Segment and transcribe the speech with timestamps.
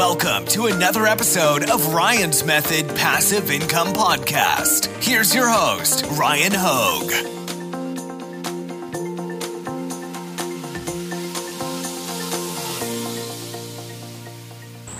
[0.00, 4.86] Welcome to another episode of Ryan's Method Passive Income Podcast.
[5.04, 7.10] Here's your host, Ryan Hogue.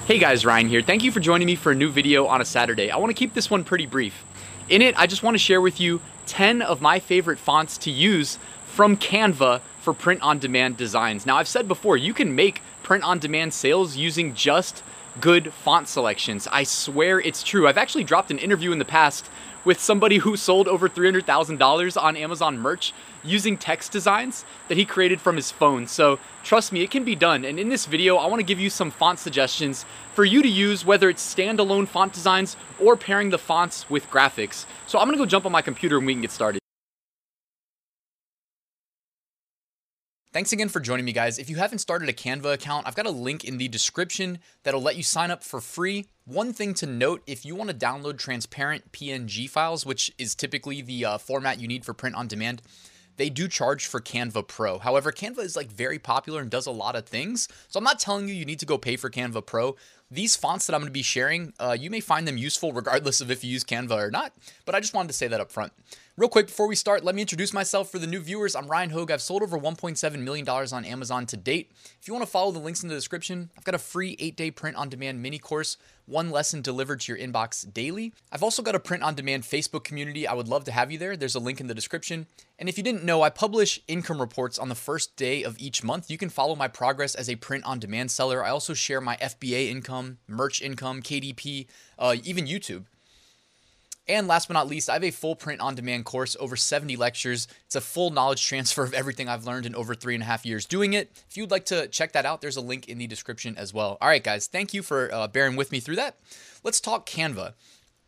[0.06, 0.82] Hey guys, Ryan here.
[0.82, 2.90] Thank you for joining me for a new video on a Saturday.
[2.90, 4.22] I want to keep this one pretty brief.
[4.68, 7.90] In it, I just want to share with you 10 of my favorite fonts to
[7.90, 11.24] use from Canva for print on demand designs.
[11.24, 12.60] Now, I've said before, you can make
[12.90, 14.82] print on demand sales using just
[15.20, 16.48] good font selections.
[16.50, 17.68] I swear it's true.
[17.68, 19.30] I've actually dropped an interview in the past
[19.64, 22.92] with somebody who sold over $300,000 on Amazon merch
[23.22, 25.86] using text designs that he created from his phone.
[25.86, 27.44] So trust me, it can be done.
[27.44, 30.84] And in this video, I wanna give you some font suggestions for you to use,
[30.84, 34.66] whether it's standalone font designs or pairing the fonts with graphics.
[34.88, 36.59] So I'm gonna go jump on my computer and we can get started.
[40.32, 41.40] Thanks again for joining me, guys.
[41.40, 44.80] If you haven't started a Canva account, I've got a link in the description that'll
[44.80, 46.06] let you sign up for free.
[46.24, 50.82] One thing to note if you want to download transparent PNG files, which is typically
[50.82, 52.62] the uh, format you need for print on demand,
[53.16, 54.78] they do charge for Canva Pro.
[54.78, 57.48] However, Canva is like very popular and does a lot of things.
[57.66, 59.74] So I'm not telling you you need to go pay for Canva Pro.
[60.12, 63.20] These fonts that I'm going to be sharing, uh, you may find them useful regardless
[63.20, 64.32] of if you use Canva or not,
[64.64, 65.72] but I just wanted to say that up front.
[66.16, 68.56] Real quick before we start, let me introduce myself for the new viewers.
[68.56, 69.12] I'm Ryan Hogue.
[69.12, 71.70] I've sold over $1.7 million on Amazon to date.
[72.00, 74.36] If you want to follow the links in the description, I've got a free eight
[74.36, 78.12] day print on demand mini course, one lesson delivered to your inbox daily.
[78.32, 80.26] I've also got a print on demand Facebook community.
[80.26, 81.16] I would love to have you there.
[81.16, 82.26] There's a link in the description.
[82.58, 85.84] And if you didn't know, I publish income reports on the first day of each
[85.84, 86.10] month.
[86.10, 88.44] You can follow my progress as a print on demand seller.
[88.44, 91.66] I also share my FBA income, merch income, KDP,
[92.00, 92.86] uh, even YouTube.
[94.10, 96.96] And last but not least, I have a full print on demand course, over 70
[96.96, 97.46] lectures.
[97.66, 100.44] It's a full knowledge transfer of everything I've learned in over three and a half
[100.44, 101.12] years doing it.
[101.28, 103.98] If you'd like to check that out, there's a link in the description as well.
[104.00, 106.16] All right, guys, thank you for uh, bearing with me through that.
[106.64, 107.54] Let's talk Canva.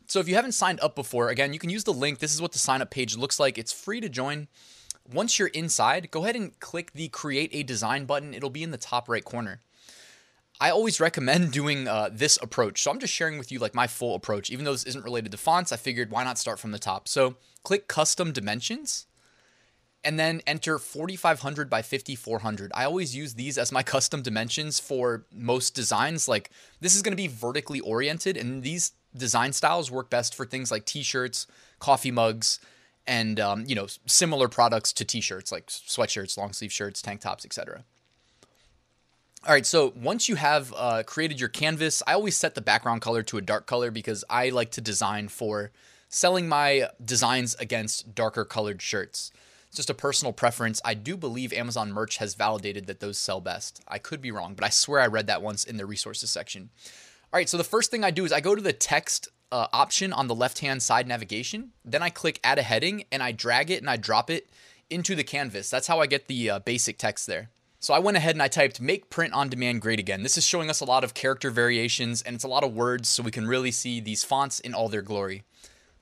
[0.07, 2.19] So if you haven't signed up before, again, you can use the link.
[2.19, 3.57] This is what the sign up page looks like.
[3.57, 4.49] It's free to join.
[5.09, 8.33] Once you're inside, go ahead and click the create a design button.
[8.33, 9.61] It'll be in the top right corner.
[10.63, 12.81] I always recommend doing uh, this approach.
[12.81, 14.49] So I'm just sharing with you like my full approach.
[14.49, 17.09] Even though this isn't related to fonts, I figured why not start from the top.
[17.09, 19.05] So click custom dimensions
[20.05, 22.71] and then enter 4500 by 5400.
[22.73, 26.29] I always use these as my custom dimensions for most designs.
[26.29, 30.45] Like this is going to be vertically oriented and these design styles work best for
[30.45, 31.45] things like t-shirts,
[31.79, 32.61] coffee mugs,
[33.05, 37.43] and um, you know similar products to t-shirts like sweatshirts, long sleeve shirts, tank tops,
[37.43, 37.83] etc.
[39.45, 43.01] All right, so once you have uh, created your canvas, I always set the background
[43.01, 45.71] color to a dark color because I like to design for
[46.07, 49.33] selling my designs against darker colored shirts.
[49.67, 50.79] It's just a personal preference.
[50.85, 53.81] I do believe Amazon merch has validated that those sell best.
[53.85, 56.69] I could be wrong, but I swear I read that once in the resources section.
[57.33, 59.67] All right, so the first thing I do is I go to the text uh,
[59.73, 61.71] option on the left hand side navigation.
[61.83, 64.49] Then I click add a heading and I drag it and I drop it
[64.89, 65.69] into the canvas.
[65.69, 67.49] That's how I get the uh, basic text there.
[67.83, 70.23] So I went ahead and I typed make print on demand great again.
[70.23, 73.09] This is showing us a lot of character variations and it's a lot of words
[73.09, 75.43] so we can really see these fonts in all their glory.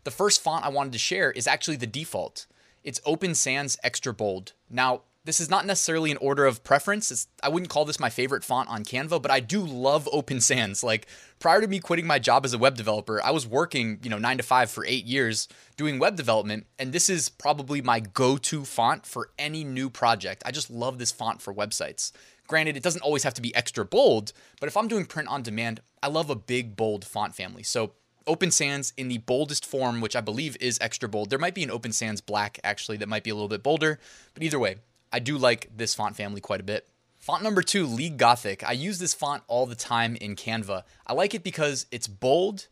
[0.04, 2.46] The first font I wanted to share is actually the default.
[2.84, 4.54] It's Open Sans Extra Bold.
[4.70, 7.12] Now, this is not necessarily an order of preference.
[7.12, 10.42] It's, I wouldn't call this my favorite font on Canva, but I do love Open
[10.42, 10.84] Sans.
[10.84, 11.08] Like
[11.40, 14.18] prior to me quitting my job as a web developer, I was working, you know,
[14.18, 18.66] 9 to 5 for 8 years doing web development, and this is probably my go-to
[18.66, 20.42] font for any new project.
[20.46, 22.12] I just love this font for websites.
[22.48, 25.44] Granted, it doesn't always have to be extra bold, but if I'm doing print on
[25.44, 27.64] demand, I love a big bold font family.
[27.64, 27.94] So
[28.28, 31.30] Open Sans in the boldest form, which I believe is extra bold.
[31.30, 34.00] There might be an Open Sans black actually that might be a little bit bolder,
[34.34, 34.78] but either way,
[35.12, 36.88] I do like this font family quite a bit.
[37.20, 38.64] Font number two, League Gothic.
[38.64, 40.84] I use this font all the time in Canva.
[41.06, 42.68] I like it because it's bold,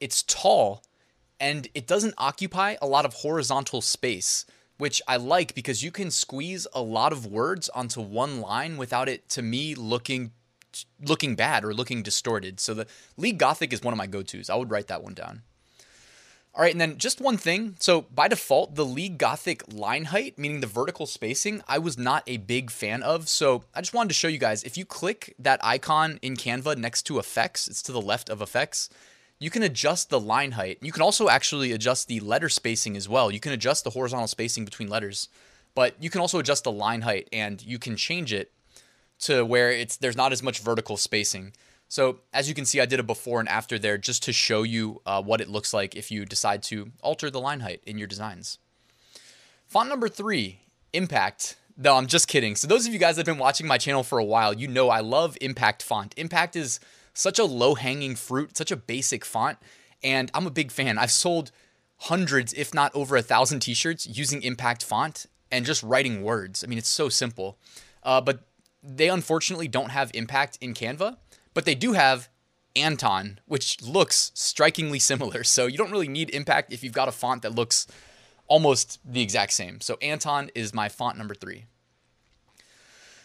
[0.00, 0.82] it's tall,
[1.38, 4.46] and it doesn't occupy a lot of horizontal space,
[4.78, 9.08] which I like because you can squeeze a lot of words onto one line without
[9.08, 10.32] it, to me, looking
[11.04, 12.58] looking bad or looking distorted.
[12.58, 12.86] So the
[13.18, 14.48] League Gothic is one of my go-tos.
[14.48, 15.42] I would write that one down.
[16.54, 17.76] All right, and then just one thing.
[17.78, 22.24] So by default, the League Gothic line height, meaning the vertical spacing, I was not
[22.26, 23.30] a big fan of.
[23.30, 26.76] So I just wanted to show you guys, if you click that icon in Canva
[26.76, 28.90] next to effects, it's to the left of effects,
[29.38, 30.76] you can adjust the line height.
[30.82, 33.30] You can also actually adjust the letter spacing as well.
[33.30, 35.30] You can adjust the horizontal spacing between letters,
[35.74, 38.52] but you can also adjust the line height and you can change it
[39.20, 41.54] to where it's there's not as much vertical spacing.
[41.92, 44.62] So as you can see, I did a before and after there just to show
[44.62, 47.98] you uh, what it looks like if you decide to alter the line height in
[47.98, 48.56] your designs.
[49.66, 50.60] Font number three,
[50.94, 51.56] Impact.
[51.76, 52.56] No, I'm just kidding.
[52.56, 54.68] So those of you guys that have been watching my channel for a while, you
[54.68, 56.14] know I love Impact font.
[56.16, 56.80] Impact is
[57.12, 59.58] such a low hanging fruit, such a basic font.
[60.02, 60.96] And I'm a big fan.
[60.96, 61.52] I've sold
[61.98, 66.64] hundreds, if not over a thousand t shirts using Impact font and just writing words.
[66.64, 67.58] I mean, it's so simple.
[68.02, 68.46] Uh, but
[68.82, 71.18] they unfortunately don't have Impact in Canva,
[71.54, 72.28] but they do have
[72.74, 75.44] Anton, which looks strikingly similar.
[75.52, 77.86] So you don't really need Impact if you've got a font that looks
[78.46, 79.80] almost the exact same.
[79.80, 81.66] So Anton is my font number three.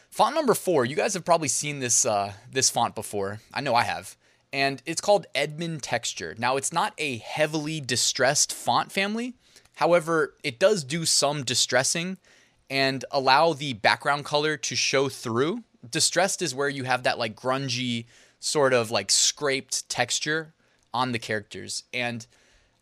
[0.09, 3.39] Font number four, you guys have probably seen this uh, this font before.
[3.53, 4.17] I know I have
[4.53, 6.35] and it's called Edmond Texture.
[6.37, 9.35] Now, it's not a heavily distressed font family.
[9.75, 12.17] However, it does do some distressing
[12.69, 15.63] and allow the background color to show through.
[15.89, 18.05] Distressed is where you have that like grungy
[18.39, 20.53] sort of like scraped texture
[20.93, 21.83] on the characters.
[21.93, 22.25] And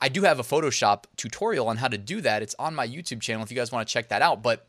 [0.02, 2.42] I do have a Photoshop tutorial on how to do that.
[2.42, 4.44] It's on my YouTube channel if you guys want to check that out.
[4.44, 4.68] But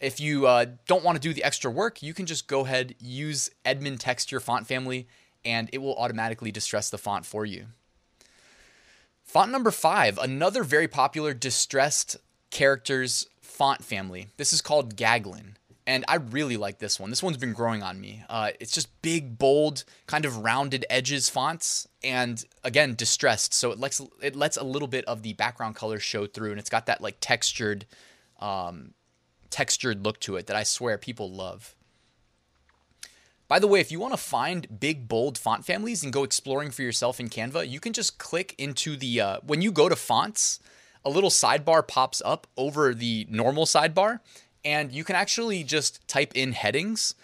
[0.00, 2.94] if you uh, don't want to do the extra work, you can just go ahead,
[3.00, 5.08] use Edmond Texture font family,
[5.44, 7.66] and it will automatically distress the font for you.
[9.24, 12.16] Font number five, another very popular distressed
[12.50, 14.28] characters font family.
[14.36, 15.54] This is called Gagalin.
[15.88, 17.10] And I really like this one.
[17.10, 18.24] This one's been growing on me.
[18.28, 23.54] Uh, it's just big, bold, kind of rounded edges fonts, and again, distressed.
[23.54, 26.58] So it lets it lets a little bit of the background color show through, and
[26.58, 27.86] it's got that like textured,
[28.40, 28.94] um,
[29.48, 31.76] textured look to it that I swear people love.
[33.48, 36.72] By the way, if you want to find big, bold font families and go exploring
[36.72, 39.94] for yourself in Canva, you can just click into the, uh, when you go to
[39.94, 40.58] fonts,
[41.04, 44.18] a little sidebar pops up over the normal sidebar,
[44.66, 47.14] and you can actually just type in headings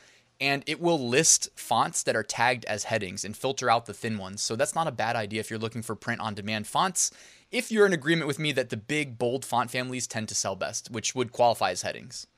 [0.41, 4.17] and it will list fonts that are tagged as headings and filter out the thin
[4.17, 4.41] ones.
[4.43, 7.11] So that's not a bad idea if you're looking for print on demand fonts.
[7.51, 10.55] If you're in agreement with me that the big, bold font families tend to sell
[10.55, 12.29] best, which would qualify as headings.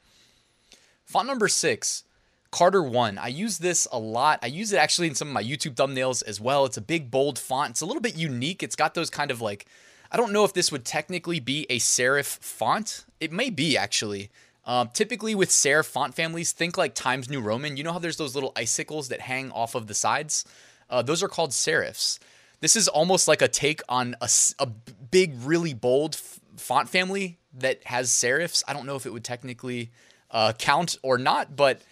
[1.05, 2.05] Font number six
[2.51, 3.19] Carter 1.
[3.19, 4.39] I use this a lot.
[4.43, 6.65] I use it actually in some of my YouTube thumbnails as well.
[6.65, 7.71] It's a big, bold font.
[7.71, 8.63] It's a little bit unique.
[8.63, 9.67] It's got those kind of like,
[10.11, 13.05] I don't know if this would technically be a serif font.
[13.21, 14.31] It may be actually.
[14.67, 17.77] Um, typically with serif font families, think like Times New Roman.
[17.77, 20.45] You know how there's those little icicles that hang off of the sides?
[20.89, 22.19] Uh, those are called serifs.
[22.61, 24.29] This is almost like a take on a,
[24.59, 28.63] a big, really bold f- font family that has serifs.
[28.67, 29.91] I don't know if it would technically
[30.31, 31.83] uh, count or not, but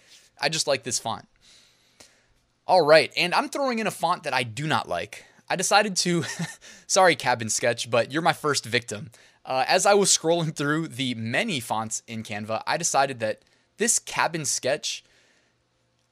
[0.41, 1.27] I just like this font.
[2.65, 5.25] All right, and I'm throwing in a font that I do not like.
[5.49, 6.23] I decided to,
[6.87, 9.11] sorry, Cabin Sketch, but you're my first victim.
[9.45, 13.41] Uh, as I was scrolling through the many fonts in Canva, I decided that
[13.77, 15.03] this Cabin Sketch.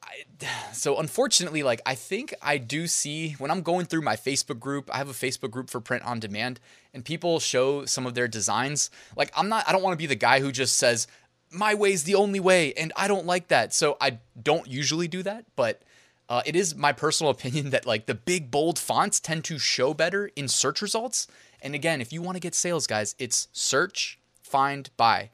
[0.04, 0.24] I,
[0.74, 4.90] so unfortunately, like I think I do see when I'm going through my Facebook group,
[4.94, 6.60] I have a Facebook group for print on demand,
[6.94, 8.90] and people show some of their designs.
[9.16, 11.08] Like I'm not, I don't want to be the guy who just says,
[11.52, 13.74] my way's the only way, and I don't like that.
[13.74, 15.82] So I don't usually do that, but
[16.30, 19.94] uh, it is my personal opinion that like the big bold fonts tend to show
[19.94, 21.28] better in search results.
[21.62, 25.30] And again, if you want to get sales, guys, it's search, find, buy.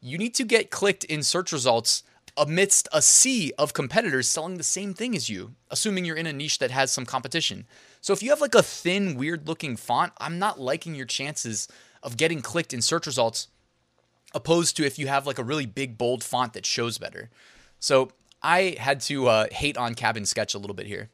[0.00, 2.02] You need to get clicked in search results
[2.36, 6.32] amidst a sea of competitors selling the same thing as you, assuming you're in a
[6.32, 7.66] niche that has some competition.
[8.00, 11.68] So if you have like a thin, weird looking font, I'm not liking your chances
[12.02, 13.48] of getting clicked in search results
[14.34, 17.30] opposed to if you have like a really big bold font that shows better.
[17.78, 18.12] So
[18.42, 21.10] I had to uh, hate on Cabin Sketch a little bit here.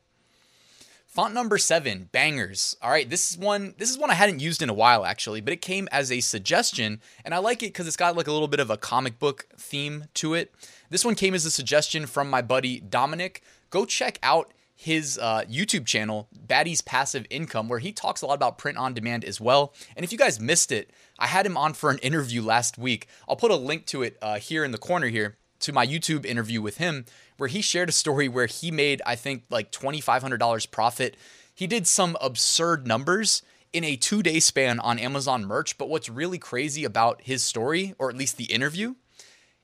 [1.17, 2.77] Font number seven, bangers.
[2.83, 3.75] All right, this is one.
[3.79, 6.21] This is one I hadn't used in a while actually, but it came as a
[6.21, 9.19] suggestion, and I like it because it's got like a little bit of a comic
[9.19, 10.53] book theme to it.
[10.91, 13.43] This one came as a suggestion from my buddy Dominic.
[13.71, 18.35] Go check out his uh, YouTube channel, Baddie's Passive Income, where he talks a lot
[18.35, 19.73] about print on demand as well.
[19.97, 23.09] And if you guys missed it, I had him on for an interview last week.
[23.27, 26.25] I'll put a link to it uh, here in the corner here to my YouTube
[26.25, 27.05] interview with him,
[27.37, 31.17] where he shared a story where he made, I think, like $2,500 profit.
[31.55, 33.43] He did some absurd numbers
[33.73, 35.77] in a two day span on Amazon merch.
[35.77, 38.95] But what's really crazy about his story, or at least the interview,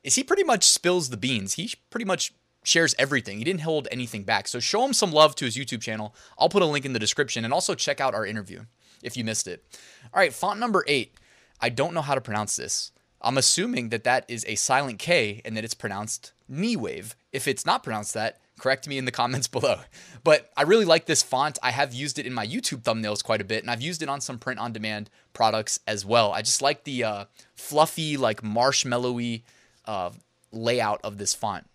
[0.03, 1.55] is he pretty much spills the beans.
[1.55, 3.39] He pretty much shares everything.
[3.39, 4.49] He didn't hold anything back.
[4.49, 6.15] So show him some love to his YouTube channel.
[6.39, 8.65] I'll put a link in the description and also check out our interview
[9.03, 9.65] if you missed it.
[10.13, 11.15] All right, font number eight.
[11.61, 12.91] I don't know how to pronounce this.
[13.23, 17.17] I'm assuming that that is a silent K and that it's pronounced knee wave.
[17.33, 19.81] If it's not pronounced that, correct me in the comments below.
[20.25, 21.59] But I really like this font.
[21.63, 24.09] I have used it in my YouTube thumbnails quite a bit, and I've used it
[24.09, 26.33] on some print on demand products as well.
[26.33, 27.25] I just like the uh,
[27.55, 29.43] fluffy, like marshmallowy
[29.87, 30.11] uh,
[30.53, 31.67] layout of this font.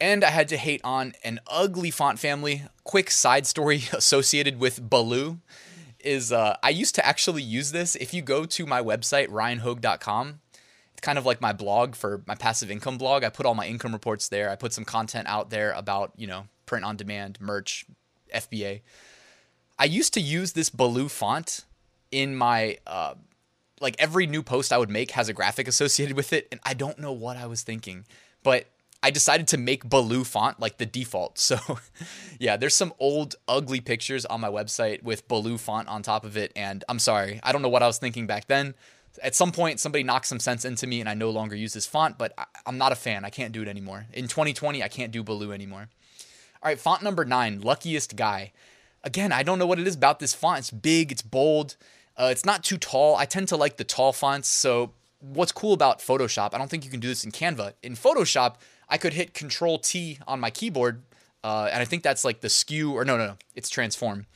[0.00, 2.62] And I had to hate on an ugly font family.
[2.82, 5.38] Quick side story associated with Baloo
[6.04, 7.96] is uh, I used to actually use this.
[7.96, 10.40] If you go to my website, ryanhogue.com,
[10.92, 13.24] it's kind of like my blog for my passive income blog.
[13.24, 14.50] I put all my income reports there.
[14.50, 17.86] I put some content out there about, you know, print on demand, merch,
[18.34, 18.82] FBA.
[19.78, 21.64] I used to use this Baloo font
[22.10, 23.14] in my uh,
[23.80, 26.74] like every new post I would make has a graphic associated with it, and I
[26.74, 28.04] don't know what I was thinking,
[28.42, 28.66] but
[29.04, 31.38] I decided to make Baloo font like the default.
[31.44, 31.58] So,
[32.40, 36.38] yeah, there's some old ugly pictures on my website with Baloo font on top of
[36.38, 38.74] it, and I'm sorry, I don't know what I was thinking back then.
[39.22, 41.86] At some point, somebody knocked some sense into me, and I no longer use this
[41.86, 43.26] font, but I, I'm not a fan.
[43.26, 44.06] I can't do it anymore.
[44.14, 45.88] In 2020, I can't do Baloo anymore.
[46.62, 48.52] All right, font number nine, luckiest guy.
[49.02, 50.60] Again, I don't know what it is about this font.
[50.60, 51.76] It's big, it's bold,
[52.16, 53.16] uh, it's not too tall.
[53.16, 54.48] I tend to like the tall fonts.
[54.48, 57.74] So, what's cool about Photoshop, I don't think you can do this in Canva.
[57.82, 58.56] In Photoshop,
[58.94, 61.02] I could hit Control T on my keyboard,
[61.42, 64.26] uh, and I think that's like the skew, or no, no, no, it's transform.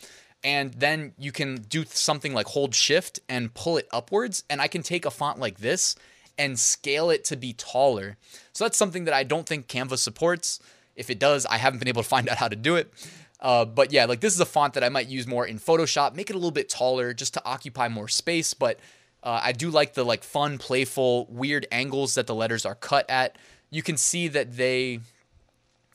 [0.43, 4.43] And then you can do something like hold shift and pull it upwards.
[4.51, 5.95] And I can take a font like this
[6.37, 8.17] and scale it to be taller.
[8.53, 10.59] So that's something that I don't think Canva supports.
[10.97, 12.93] If it does, I haven't been able to find out how to do it.
[13.39, 16.17] Uh, but yeah, like this is a font that I might use more in Photoshop,
[16.17, 18.55] make it a little bit taller just to occupy more space.
[18.55, 18.81] But
[19.23, 23.09] uh, I do like the like fun, playful, weird angles that the letters are cut
[23.09, 23.39] at.
[23.71, 25.01] You can see that they,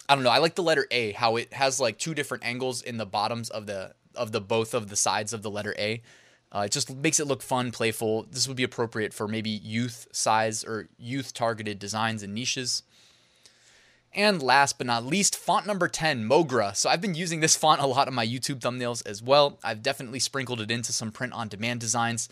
[0.08, 0.30] I don't know.
[0.30, 3.50] I like the letter A, how it has like two different angles in the bottoms
[3.50, 6.02] of the of the both of the sides of the letter A.
[6.52, 8.28] Uh, it just makes it look fun, playful.
[8.30, 12.84] This would be appropriate for maybe youth size or youth targeted designs and niches.
[14.14, 16.76] And last but not least, font number 10, Mogra.
[16.76, 19.58] So I've been using this font a lot on my YouTube thumbnails as well.
[19.64, 22.30] I've definitely sprinkled it into some print on demand designs.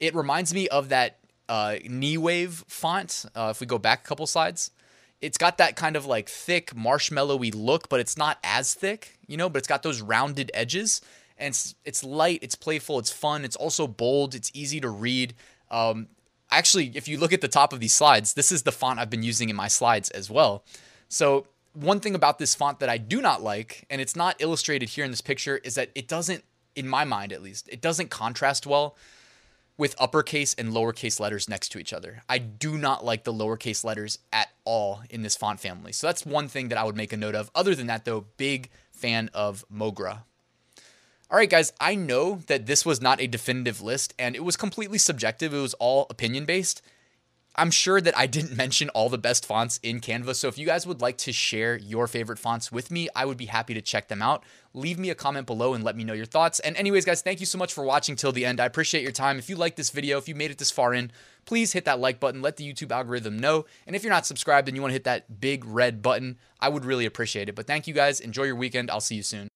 [0.00, 1.18] It reminds me of that
[1.48, 3.26] uh, Wave font.
[3.36, 4.72] Uh, if we go back a couple slides,
[5.20, 9.36] it's got that kind of like thick, marshmallowy look, but it's not as thick, you
[9.36, 11.00] know, but it's got those rounded edges.
[11.36, 15.34] And it's, it's light, it's playful, it's fun, it's also bold, it's easy to read.
[15.70, 16.08] Um,
[16.50, 19.10] actually, if you look at the top of these slides, this is the font I've
[19.10, 20.64] been using in my slides as well.
[21.08, 24.88] So, one thing about this font that I do not like, and it's not illustrated
[24.88, 28.10] here in this picture, is that it doesn't, in my mind at least, it doesn't
[28.10, 28.96] contrast well
[29.80, 32.22] with uppercase and lowercase letters next to each other.
[32.28, 35.92] I do not like the lowercase letters at all in this font family.
[35.92, 37.50] So that's one thing that I would make a note of.
[37.54, 40.22] Other than that, though, big fan of Mogra.
[41.30, 44.56] All right, guys, I know that this was not a definitive list and it was
[44.56, 45.54] completely subjective.
[45.54, 46.82] It was all opinion based.
[47.56, 50.34] I'm sure that I didn't mention all the best fonts in Canva.
[50.34, 53.36] So if you guys would like to share your favorite fonts with me, I would
[53.36, 54.44] be happy to check them out.
[54.72, 56.60] Leave me a comment below and let me know your thoughts.
[56.60, 58.60] And anyways, guys, thank you so much for watching till the end.
[58.60, 59.38] I appreciate your time.
[59.38, 61.10] If you like this video, if you made it this far in,
[61.44, 62.42] please hit that like button.
[62.42, 63.66] Let the YouTube algorithm know.
[63.86, 66.68] And if you're not subscribed and you want to hit that big red button, I
[66.68, 67.54] would really appreciate it.
[67.54, 68.20] But thank you guys.
[68.20, 68.90] Enjoy your weekend.
[68.90, 69.48] I'll see you soon.